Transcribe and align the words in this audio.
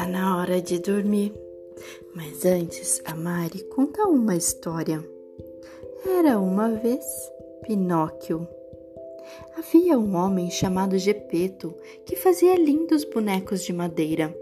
Tá 0.00 0.06
na 0.06 0.38
hora 0.38 0.62
de 0.62 0.78
dormir. 0.78 1.30
Mas 2.14 2.46
antes, 2.46 3.02
a 3.04 3.14
Mari 3.14 3.62
conta 3.64 4.04
uma 4.04 4.34
história. 4.34 5.06
Era 6.18 6.38
uma 6.38 6.70
vez 6.70 7.04
Pinóquio. 7.66 8.48
Havia 9.58 9.98
um 9.98 10.16
homem 10.16 10.50
chamado 10.50 10.96
Gepeto 10.96 11.74
que 12.06 12.16
fazia 12.16 12.56
lindos 12.56 13.04
bonecos 13.04 13.62
de 13.62 13.74
madeira. 13.74 14.34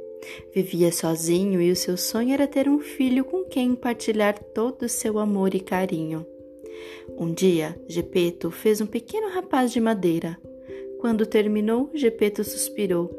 Vivia 0.54 0.92
sozinho 0.92 1.60
e 1.60 1.72
o 1.72 1.76
seu 1.76 1.96
sonho 1.96 2.32
era 2.32 2.46
ter 2.46 2.68
um 2.68 2.78
filho 2.78 3.24
com 3.24 3.42
quem 3.42 3.74
partilhar 3.74 4.38
todo 4.54 4.82
o 4.82 4.88
seu 4.88 5.18
amor 5.18 5.56
e 5.56 5.60
carinho. 5.60 6.24
Um 7.18 7.34
dia, 7.34 7.76
Gepeto 7.88 8.52
fez 8.52 8.80
um 8.80 8.86
pequeno 8.86 9.28
rapaz 9.30 9.72
de 9.72 9.80
madeira. 9.80 10.38
Quando 11.00 11.26
terminou, 11.26 11.90
Gepeto 11.94 12.44
suspirou. 12.44 13.10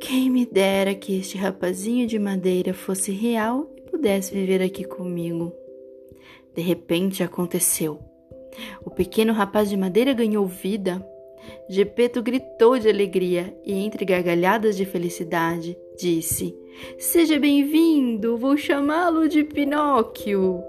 Quem 0.00 0.30
me 0.30 0.46
dera 0.46 0.94
que 0.94 1.18
este 1.18 1.36
rapazinho 1.36 2.06
de 2.06 2.18
madeira 2.18 2.74
fosse 2.74 3.12
real 3.12 3.70
e 3.76 3.80
pudesse 3.82 4.34
viver 4.34 4.62
aqui 4.62 4.84
comigo. 4.84 5.52
De 6.54 6.62
repente 6.62 7.22
aconteceu. 7.22 7.98
O 8.84 8.90
pequeno 8.90 9.32
rapaz 9.32 9.68
de 9.68 9.76
madeira 9.76 10.12
ganhou 10.12 10.46
vida. 10.46 11.04
Gepeto 11.68 12.22
gritou 12.22 12.78
de 12.78 12.88
alegria 12.88 13.56
e, 13.64 13.72
entre 13.72 14.04
gargalhadas 14.04 14.76
de 14.76 14.84
felicidade, 14.84 15.76
disse: 15.96 16.56
Seja 16.98 17.38
bem-vindo, 17.38 18.36
vou 18.36 18.56
chamá-lo 18.56 19.28
de 19.28 19.44
Pinóquio. 19.44 20.62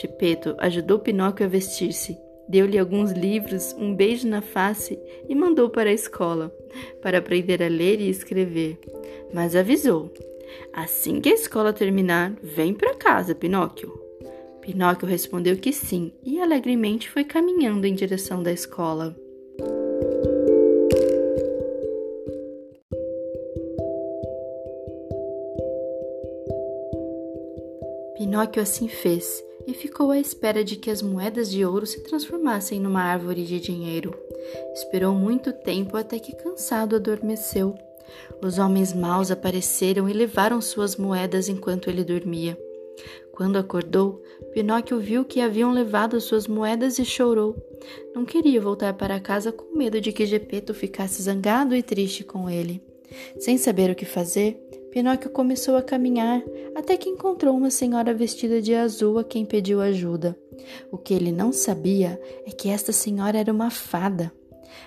Gepeto 0.00 0.54
ajudou 0.58 0.98
Pinóquio 0.98 1.46
a 1.46 1.48
vestir-se 1.48 2.18
Deu-lhe 2.48 2.78
alguns 2.78 3.12
livros, 3.12 3.74
um 3.78 3.94
beijo 3.94 4.28
na 4.28 4.42
face 4.42 4.98
e 5.28 5.34
mandou 5.34 5.70
para 5.70 5.90
a 5.90 5.94
escola, 5.94 6.54
para 7.00 7.18
aprender 7.18 7.62
a 7.62 7.68
ler 7.68 8.00
e 8.00 8.10
escrever. 8.10 8.78
Mas 9.32 9.56
avisou: 9.56 10.12
Assim 10.72 11.20
que 11.20 11.30
a 11.30 11.34
escola 11.34 11.72
terminar, 11.72 12.34
vem 12.42 12.74
para 12.74 12.94
casa, 12.94 13.34
Pinóquio. 13.34 14.00
Pinóquio 14.60 15.08
respondeu 15.08 15.56
que 15.56 15.72
sim 15.72 16.12
e 16.22 16.40
alegremente 16.40 17.10
foi 17.10 17.24
caminhando 17.24 17.86
em 17.86 17.94
direção 17.94 18.42
da 18.42 18.52
escola. 18.52 19.16
Pinóquio 28.16 28.62
assim 28.62 28.88
fez 28.88 29.44
e 29.66 29.74
ficou 29.74 30.10
à 30.10 30.18
espera 30.18 30.64
de 30.64 30.76
que 30.76 30.90
as 30.90 31.02
moedas 31.02 31.50
de 31.50 31.64
ouro 31.64 31.86
se 31.86 32.00
transformassem 32.02 32.80
numa 32.80 33.02
árvore 33.02 33.44
de 33.44 33.60
dinheiro. 33.60 34.14
Esperou 34.74 35.14
muito 35.14 35.52
tempo 35.52 35.96
até 35.96 36.18
que, 36.18 36.34
cansado, 36.34 36.96
adormeceu. 36.96 37.74
Os 38.42 38.58
homens 38.58 38.92
maus 38.92 39.30
apareceram 39.30 40.08
e 40.08 40.12
levaram 40.12 40.60
suas 40.60 40.96
moedas 40.96 41.48
enquanto 41.48 41.88
ele 41.88 42.04
dormia. 42.04 42.58
Quando 43.32 43.56
acordou, 43.56 44.22
Pinóquio 44.52 45.00
viu 45.00 45.24
que 45.24 45.40
haviam 45.40 45.72
levado 45.72 46.20
suas 46.20 46.46
moedas 46.46 46.98
e 46.98 47.04
chorou. 47.04 47.56
Não 48.14 48.24
queria 48.24 48.60
voltar 48.60 48.92
para 48.94 49.18
casa 49.18 49.50
com 49.50 49.76
medo 49.76 50.00
de 50.00 50.12
que 50.12 50.26
Gepeto 50.26 50.74
ficasse 50.74 51.22
zangado 51.22 51.74
e 51.74 51.82
triste 51.82 52.22
com 52.22 52.50
ele. 52.50 52.82
Sem 53.38 53.56
saber 53.56 53.90
o 53.90 53.94
que 53.94 54.04
fazer, 54.04 54.60
Pinóquio 54.92 55.30
começou 55.30 55.74
a 55.74 55.82
caminhar 55.82 56.42
até 56.74 56.98
que 56.98 57.08
encontrou 57.08 57.56
uma 57.56 57.70
senhora 57.70 58.12
vestida 58.12 58.60
de 58.60 58.74
azul 58.74 59.18
a 59.18 59.24
quem 59.24 59.42
pediu 59.42 59.80
ajuda. 59.80 60.36
O 60.90 60.98
que 60.98 61.14
ele 61.14 61.32
não 61.32 61.50
sabia 61.50 62.20
é 62.46 62.50
que 62.50 62.68
esta 62.68 62.92
senhora 62.92 63.38
era 63.38 63.50
uma 63.50 63.70
fada. 63.70 64.30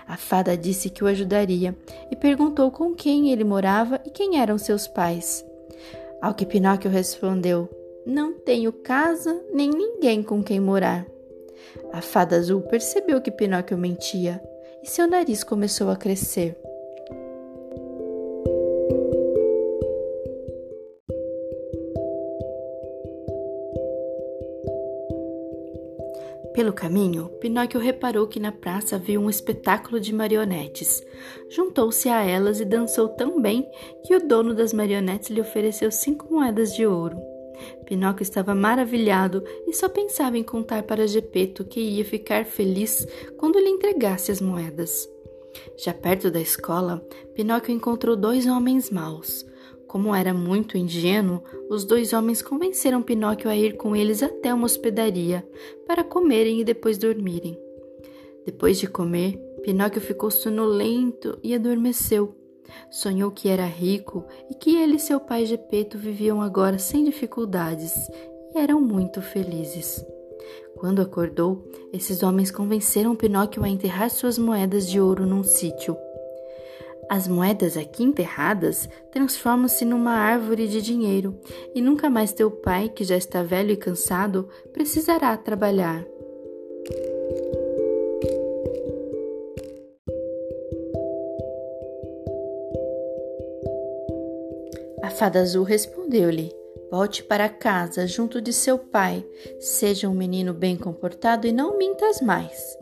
A 0.07 0.15
fada 0.15 0.55
disse 0.55 0.91
que 0.91 1.03
o 1.03 1.07
ajudaria 1.07 1.75
e 2.11 2.15
perguntou 2.15 2.69
com 2.69 2.93
quem 2.93 3.31
ele 3.31 3.43
morava 3.43 3.99
e 4.05 4.11
quem 4.11 4.39
eram 4.39 4.59
seus 4.59 4.87
pais. 4.87 5.43
Ao 6.21 6.35
que 6.35 6.45
Pinóquio 6.45 6.91
respondeu: 6.91 7.67
Não 8.05 8.31
tenho 8.31 8.71
casa 8.71 9.43
nem 9.51 9.71
ninguém 9.71 10.21
com 10.21 10.43
quem 10.43 10.59
morar. 10.59 11.03
A 11.91 11.99
fada 11.99 12.35
azul 12.35 12.61
percebeu 12.61 13.19
que 13.19 13.31
Pinóquio 13.31 13.75
mentia 13.75 14.39
e 14.83 14.87
seu 14.87 15.07
nariz 15.07 15.43
começou 15.43 15.89
a 15.89 15.95
crescer. 15.95 16.55
Pelo 26.55 26.71
caminho, 26.71 27.27
Pinóquio 27.41 27.81
reparou 27.81 28.27
que 28.27 28.39
na 28.39 28.49
praça 28.49 28.95
havia 28.95 29.19
um 29.19 29.29
espetáculo 29.29 29.99
de 29.99 30.13
marionetes. 30.15 31.03
Juntou-se 31.49 32.07
a 32.07 32.23
elas 32.23 32.61
e 32.61 32.65
dançou 32.65 33.09
tão 33.09 33.41
bem 33.41 33.69
que 34.05 34.15
o 34.15 34.25
dono 34.25 34.55
das 34.55 34.71
marionetes 34.71 35.29
lhe 35.29 35.41
ofereceu 35.41 35.91
cinco 35.91 36.33
moedas 36.33 36.73
de 36.73 36.87
ouro. 36.87 37.17
Pinóquio 37.85 38.23
estava 38.23 38.55
maravilhado 38.55 39.43
e 39.67 39.73
só 39.73 39.89
pensava 39.89 40.37
em 40.37 40.43
contar 40.43 40.83
para 40.83 41.05
Gepeto 41.05 41.65
que 41.65 41.81
ia 41.81 42.05
ficar 42.05 42.45
feliz 42.45 43.05
quando 43.37 43.59
lhe 43.59 43.69
entregasse 43.69 44.31
as 44.31 44.39
moedas. 44.39 45.09
Já 45.77 45.93
perto 45.93 46.31
da 46.31 46.39
escola, 46.39 47.05
Pinóquio 47.33 47.75
encontrou 47.75 48.15
dois 48.15 48.45
homens 48.45 48.89
maus. 48.89 49.45
Como 49.95 50.13
era 50.13 50.33
muito 50.33 50.77
ingênuo, 50.77 51.41
os 51.69 51.85
dois 51.85 52.11
homens 52.11 52.41
convenceram 52.41 53.01
Pinóquio 53.01 53.49
a 53.49 53.55
ir 53.55 53.77
com 53.77 53.95
eles 53.95 54.21
até 54.21 54.53
uma 54.53 54.65
hospedaria 54.65 55.47
para 55.87 56.03
comerem 56.03 56.59
e 56.59 56.65
depois 56.65 56.97
dormirem. 56.97 57.57
Depois 58.45 58.77
de 58.77 58.87
comer, 58.87 59.37
Pinóquio 59.63 60.01
ficou 60.01 60.29
sonolento 60.29 61.39
e 61.41 61.55
adormeceu. 61.55 62.35
Sonhou 62.91 63.31
que 63.31 63.47
era 63.47 63.65
rico 63.65 64.25
e 64.51 64.53
que 64.55 64.75
ele 64.75 64.97
e 64.97 64.99
seu 64.99 65.17
pai 65.17 65.45
Gepeto 65.45 65.97
viviam 65.97 66.41
agora 66.41 66.77
sem 66.77 67.05
dificuldades 67.05 67.95
e 68.53 68.57
eram 68.59 68.81
muito 68.81 69.21
felizes. 69.21 70.05
Quando 70.75 71.01
acordou, 71.01 71.71
esses 71.93 72.21
homens 72.21 72.51
convenceram 72.51 73.15
Pinóquio 73.15 73.63
a 73.63 73.69
enterrar 73.69 74.09
suas 74.09 74.37
moedas 74.37 74.89
de 74.89 74.99
ouro 74.99 75.25
num 75.25 75.41
sítio. 75.41 75.95
As 77.09 77.27
moedas 77.27 77.77
aqui 77.77 78.03
enterradas 78.03 78.89
transformam-se 79.11 79.85
numa 79.85 80.11
árvore 80.11 80.67
de 80.67 80.81
dinheiro 80.81 81.39
e 81.73 81.81
nunca 81.81 82.09
mais 82.09 82.33
teu 82.33 82.49
pai, 82.49 82.89
que 82.89 83.03
já 83.03 83.15
está 83.15 83.43
velho 83.43 83.71
e 83.71 83.77
cansado, 83.77 84.49
precisará 84.73 85.37
trabalhar. 85.37 86.03
A 95.03 95.09
fada 95.11 95.39
azul 95.39 95.63
respondeu-lhe: 95.63 96.51
Volte 96.89 97.23
para 97.23 97.47
casa 97.47 98.07
junto 98.07 98.41
de 98.41 98.51
seu 98.51 98.79
pai. 98.79 99.23
Seja 99.59 100.09
um 100.09 100.13
menino 100.15 100.53
bem 100.53 100.75
comportado 100.75 101.45
e 101.45 101.51
não 101.51 101.77
mintas 101.77 102.21
mais. 102.21 102.77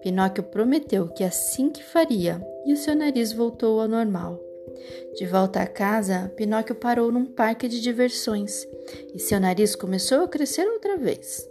Pinóquio 0.00 0.42
prometeu 0.42 1.08
que 1.08 1.22
assim 1.22 1.70
que 1.70 1.82
faria, 1.82 2.40
e 2.68 2.72
o 2.74 2.76
seu 2.76 2.94
nariz 2.94 3.32
voltou 3.32 3.80
ao 3.80 3.88
normal. 3.88 4.38
De 5.16 5.24
volta 5.24 5.62
a 5.62 5.66
casa, 5.66 6.30
Pinóquio 6.36 6.74
parou 6.74 7.10
num 7.10 7.24
parque 7.24 7.66
de 7.66 7.80
diversões 7.80 8.68
e 9.14 9.18
seu 9.18 9.40
nariz 9.40 9.74
começou 9.74 10.22
a 10.22 10.28
crescer 10.28 10.68
outra 10.68 10.98
vez. 10.98 11.48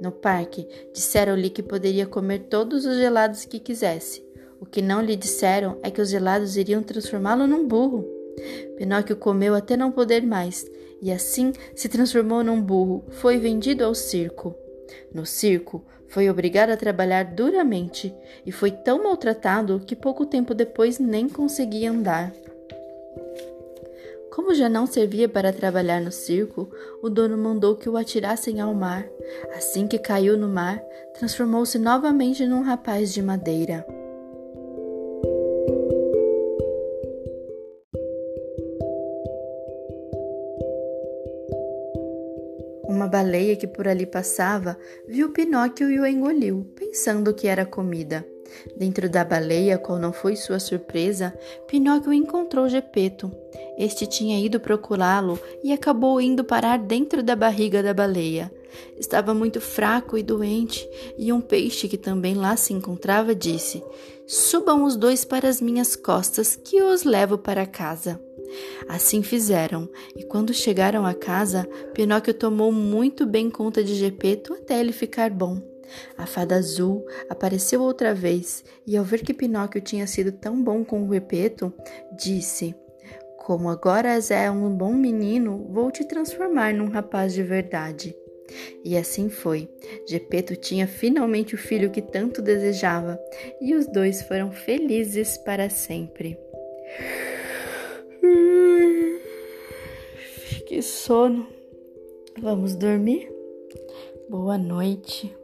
No 0.00 0.12
parque, 0.12 0.68
disseram-lhe 0.94 1.50
que 1.50 1.60
poderia 1.60 2.06
comer 2.06 2.46
todos 2.48 2.86
os 2.86 2.96
gelados 2.96 3.44
que 3.44 3.58
quisesse. 3.58 4.24
O 4.60 4.64
que 4.64 4.80
não 4.80 5.02
lhe 5.02 5.16
disseram 5.16 5.76
é 5.82 5.90
que 5.90 6.00
os 6.00 6.08
gelados 6.08 6.56
iriam 6.56 6.84
transformá-lo 6.84 7.48
num 7.48 7.66
burro. 7.66 8.08
Pinóquio 8.76 9.16
comeu 9.16 9.56
até 9.56 9.76
não 9.76 9.90
poder 9.90 10.22
mais 10.22 10.64
e 11.02 11.10
assim 11.10 11.52
se 11.74 11.88
transformou 11.88 12.44
num 12.44 12.62
burro. 12.62 13.04
Foi 13.10 13.38
vendido 13.38 13.84
ao 13.84 13.94
circo. 13.94 14.54
No 15.12 15.26
circo, 15.26 15.84
foi 16.08 16.28
obrigado 16.28 16.70
a 16.70 16.76
trabalhar 16.76 17.24
duramente 17.24 18.14
e 18.44 18.50
foi 18.50 18.70
tão 18.70 19.02
maltratado 19.02 19.80
que 19.80 19.94
pouco 19.94 20.26
tempo 20.26 20.54
depois 20.54 20.98
nem 20.98 21.28
conseguia 21.28 21.90
andar. 21.90 22.32
Como 24.30 24.54
já 24.54 24.68
não 24.68 24.86
servia 24.86 25.28
para 25.28 25.52
trabalhar 25.52 26.00
no 26.00 26.10
circo, 26.10 26.70
o 27.02 27.08
dono 27.10 27.36
mandou 27.36 27.76
que 27.76 27.88
o 27.88 27.96
atirassem 27.96 28.60
ao 28.60 28.72
mar. 28.74 29.06
Assim 29.54 29.86
que 29.86 29.98
caiu 29.98 30.36
no 30.36 30.48
mar, 30.48 30.80
transformou-se 31.14 31.78
novamente 31.78 32.46
num 32.46 32.62
rapaz 32.62 33.12
de 33.12 33.20
madeira. 33.20 33.84
Uma 43.00 43.08
baleia 43.08 43.56
que 43.56 43.66
por 43.66 43.88
ali 43.88 44.04
passava 44.04 44.76
viu 45.08 45.30
Pinóquio 45.30 45.90
e 45.90 45.98
o 45.98 46.06
engoliu, 46.06 46.70
pensando 46.76 47.32
que 47.32 47.46
era 47.46 47.64
comida. 47.64 48.26
Dentro 48.76 49.08
da 49.08 49.24
baleia, 49.24 49.78
qual 49.78 49.98
não 49.98 50.12
foi 50.12 50.36
sua 50.36 50.58
surpresa, 50.58 51.32
Pinóquio 51.66 52.12
encontrou 52.12 52.68
Gepeto. 52.68 53.32
Este 53.78 54.06
tinha 54.06 54.38
ido 54.38 54.60
procurá-lo 54.60 55.40
e 55.64 55.72
acabou 55.72 56.20
indo 56.20 56.44
parar 56.44 56.76
dentro 56.76 57.22
da 57.22 57.34
barriga 57.34 57.82
da 57.82 57.94
baleia. 57.94 58.52
Estava 58.98 59.32
muito 59.32 59.62
fraco 59.62 60.18
e 60.18 60.22
doente, 60.22 60.86
e 61.16 61.32
um 61.32 61.40
peixe 61.40 61.88
que 61.88 61.96
também 61.96 62.34
lá 62.34 62.54
se 62.54 62.74
encontrava 62.74 63.34
disse: 63.34 63.82
Subam 64.26 64.84
os 64.84 64.94
dois 64.94 65.24
para 65.24 65.48
as 65.48 65.58
minhas 65.58 65.96
costas, 65.96 66.54
que 66.54 66.82
os 66.82 67.02
levo 67.02 67.38
para 67.38 67.64
casa. 67.64 68.20
Assim 68.88 69.22
fizeram, 69.22 69.88
e 70.16 70.24
quando 70.24 70.52
chegaram 70.52 71.06
à 71.06 71.14
casa, 71.14 71.68
Pinóquio 71.94 72.34
tomou 72.34 72.72
muito 72.72 73.26
bem 73.26 73.50
conta 73.50 73.82
de 73.82 73.94
Gepeto 73.94 74.54
até 74.54 74.80
ele 74.80 74.92
ficar 74.92 75.30
bom. 75.30 75.60
A 76.16 76.26
fada 76.26 76.56
azul 76.56 77.04
apareceu 77.28 77.82
outra 77.82 78.14
vez 78.14 78.64
e, 78.86 78.96
ao 78.96 79.04
ver 79.04 79.22
que 79.22 79.34
Pinóquio 79.34 79.80
tinha 79.80 80.06
sido 80.06 80.32
tão 80.32 80.62
bom 80.62 80.84
com 80.84 81.02
o 81.02 81.12
Gepeto, 81.12 81.72
disse: 82.16 82.74
Como 83.38 83.68
agora 83.68 84.18
é 84.30 84.50
um 84.50 84.70
bom 84.70 84.92
menino, 84.92 85.66
vou 85.70 85.90
te 85.90 86.04
transformar 86.04 86.72
num 86.74 86.88
rapaz 86.88 87.34
de 87.34 87.42
verdade. 87.42 88.14
E 88.84 88.96
assim 88.96 89.28
foi. 89.28 89.68
Gepeto 90.08 90.56
tinha 90.56 90.86
finalmente 90.86 91.54
o 91.54 91.58
filho 91.58 91.90
que 91.90 92.02
tanto 92.02 92.42
desejava, 92.42 93.20
e 93.60 93.74
os 93.74 93.86
dois 93.86 94.22
foram 94.22 94.50
felizes 94.50 95.38
para 95.38 95.68
sempre. 95.68 96.38
Que 100.70 100.82
sono. 100.82 101.48
Vamos 102.40 102.76
dormir? 102.76 103.28
Boa 104.28 104.56
noite. 104.56 105.36